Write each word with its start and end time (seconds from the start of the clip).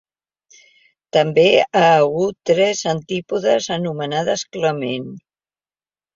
També 1.17 1.43
ha 1.65 1.83
hagut 1.89 2.39
tres 2.51 2.81
antípodes 2.93 3.69
nomenades 3.85 4.47
Clement. 4.57 5.09